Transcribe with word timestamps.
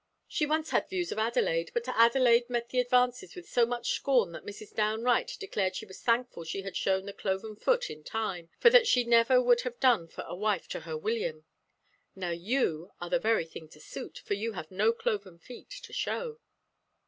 She 0.27 0.47
once 0.47 0.71
had 0.71 0.89
views 0.89 1.11
of 1.11 1.19
Adelaide, 1.19 1.69
but 1.75 1.87
Adelaide 1.87 2.49
met 2.49 2.69
the 2.69 2.79
advances 2.79 3.35
with 3.35 3.47
so 3.47 3.67
much 3.67 3.91
scorn 3.91 4.31
that 4.31 4.43
Mrs. 4.43 4.73
Downe 4.73 5.03
Wright 5.03 5.31
declared 5.39 5.75
she 5.75 5.85
was 5.85 6.01
thankful 6.01 6.43
she 6.43 6.63
had 6.63 6.75
shown 6.75 7.05
the 7.05 7.13
cloven 7.13 7.55
foot 7.55 7.87
in 7.87 8.03
time, 8.03 8.49
for 8.59 8.71
that 8.71 8.87
she 8.87 9.03
never 9.03 9.39
would 9.39 9.61
have 9.61 9.79
done 9.79 10.07
for 10.07 10.23
a 10.23 10.35
wife 10.35 10.67
to 10.69 10.79
her 10.79 10.97
William. 10.97 11.45
Now 12.15 12.31
you 12.31 12.91
are 12.99 13.11
the 13.11 13.19
very 13.19 13.45
thing 13.45 13.69
to 13.69 13.79
suit, 13.79 14.23
for 14.25 14.33
you 14.33 14.53
have 14.53 14.71
no 14.71 14.91
cloven 14.91 15.37
feet 15.37 15.69
to 15.69 15.93
show." 15.93 16.39